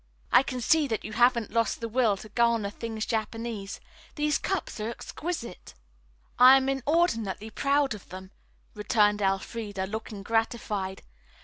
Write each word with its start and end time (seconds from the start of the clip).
"I 0.31 0.41
can 0.41 0.61
see 0.61 0.87
that 0.87 1.05
you 1.05 1.13
haven't 1.13 1.51
lost 1.53 1.79
the 1.79 1.87
will 1.87 2.17
to 2.17 2.29
garner 2.29 2.71
things 2.71 3.05
Japanese. 3.05 3.79
These 4.15 4.39
cups 4.39 4.79
are 4.79 4.89
exquisite." 4.89 5.75
"I 6.39 6.57
am 6.57 6.69
inordinately 6.69 7.51
proud 7.51 7.93
of 7.93 8.09
them," 8.09 8.31
returned 8.73 9.21
Elfreda, 9.21 9.85
looking 9.85 10.23
gratified. 10.23 11.03